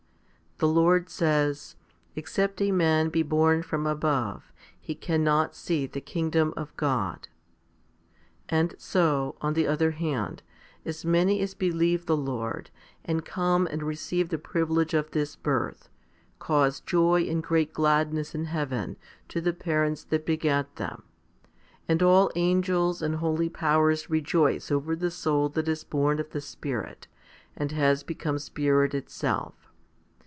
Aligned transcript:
The 0.57 0.67
Lord 0.67 1.09
says, 1.09 1.75
Except 2.15 2.61
a 2.61 2.71
man 2.71 3.09
be 3.09 3.23
born 3.23 3.63
from 3.63 3.87
above, 3.87 4.53
he 4.79 4.93
cannot 4.93 5.55
see 5.55 5.87
the 5.87 6.01
kingdom 6.01 6.53
of 6.55 6.77
God. 6.77 7.27
1 8.51 8.59
And 8.59 8.75
so, 8.77 9.35
on 9.41 9.55
the 9.55 9.65
other 9.65 9.89
hand, 9.89 10.43
as 10.85 11.03
many 11.03 11.41
as 11.41 11.55
believe 11.55 12.05
the 12.05 12.15
Lord, 12.15 12.69
and 13.03 13.25
come 13.25 13.65
and 13.71 13.81
receive 13.81 14.29
the 14.29 14.37
privilege 14.37 14.93
of 14.93 15.09
this 15.09 15.35
birth, 15.35 15.89
cause 16.37 16.79
joy 16.79 17.23
and 17.27 17.41
great 17.41 17.73
gladness 17.73 18.35
in 18.35 18.45
heaven 18.45 18.97
to 19.29 19.41
the 19.41 19.53
parents 19.53 20.03
that 20.03 20.27
begat 20.27 20.75
them; 20.75 21.01
and 21.87 22.03
all 22.03 22.29
angels 22.35 23.01
and 23.01 23.15
holy 23.15 23.49
powers 23.49 24.11
rejoice 24.11 24.69
over 24.69 24.95
the 24.95 25.09
soul 25.09 25.49
that 25.49 25.67
is 25.67 25.83
born 25.83 26.19
of 26.19 26.29
the 26.29 26.39
Spirit 26.41 27.07
and 27.55 27.71
has 27.71 28.03
become 28.03 28.37
spirit 28.37 28.93
itself. 28.93 29.55